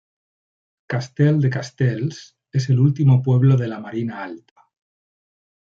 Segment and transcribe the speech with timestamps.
[0.93, 4.67] Castell de Castells es el último pueblo de la Marina Alta.